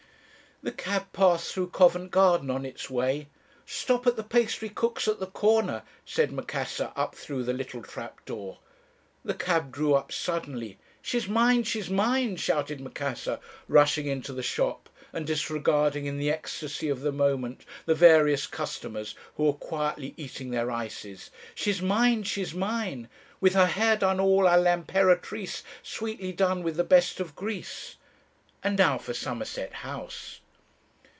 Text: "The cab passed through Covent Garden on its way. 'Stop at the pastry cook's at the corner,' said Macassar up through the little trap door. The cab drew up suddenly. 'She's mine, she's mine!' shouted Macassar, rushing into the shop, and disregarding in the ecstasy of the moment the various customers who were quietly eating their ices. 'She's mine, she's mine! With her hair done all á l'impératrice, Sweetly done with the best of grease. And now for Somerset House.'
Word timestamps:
"The 0.63 0.71
cab 0.71 1.11
passed 1.11 1.51
through 1.51 1.69
Covent 1.71 2.11
Garden 2.11 2.51
on 2.51 2.67
its 2.67 2.87
way. 2.87 3.29
'Stop 3.65 4.05
at 4.05 4.15
the 4.15 4.21
pastry 4.23 4.69
cook's 4.69 5.07
at 5.07 5.19
the 5.19 5.25
corner,' 5.25 5.81
said 6.05 6.31
Macassar 6.31 6.93
up 6.95 7.15
through 7.15 7.45
the 7.45 7.51
little 7.53 7.81
trap 7.81 8.23
door. 8.25 8.59
The 9.25 9.33
cab 9.33 9.71
drew 9.71 9.95
up 9.95 10.11
suddenly. 10.11 10.77
'She's 11.01 11.27
mine, 11.27 11.63
she's 11.63 11.89
mine!' 11.89 12.35
shouted 12.35 12.79
Macassar, 12.79 13.39
rushing 13.67 14.05
into 14.05 14.33
the 14.33 14.43
shop, 14.43 14.87
and 15.11 15.25
disregarding 15.25 16.05
in 16.05 16.19
the 16.19 16.29
ecstasy 16.29 16.89
of 16.89 17.01
the 17.01 17.11
moment 17.11 17.65
the 17.87 17.95
various 17.95 18.45
customers 18.45 19.15
who 19.37 19.45
were 19.45 19.53
quietly 19.53 20.13
eating 20.15 20.51
their 20.51 20.69
ices. 20.69 21.31
'She's 21.55 21.81
mine, 21.81 22.21
she's 22.21 22.53
mine! 22.53 23.09
With 23.39 23.55
her 23.55 23.65
hair 23.65 23.97
done 23.97 24.19
all 24.19 24.43
á 24.43 24.61
l'impératrice, 24.61 25.63
Sweetly 25.81 26.33
done 26.33 26.61
with 26.61 26.75
the 26.75 26.83
best 26.83 27.19
of 27.19 27.35
grease. 27.35 27.95
And 28.63 28.77
now 28.77 28.99
for 28.99 29.15
Somerset 29.15 29.73
House.' 29.73 30.37